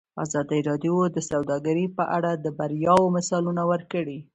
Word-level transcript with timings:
ازادي 0.23 0.59
راډیو 0.69 0.95
د 1.15 1.17
سوداګري 1.31 1.85
په 1.97 2.03
اړه 2.17 2.31
د 2.43 2.45
بریاوو 2.57 3.13
مثالونه 3.17 3.63
ورکړي. 3.71 4.17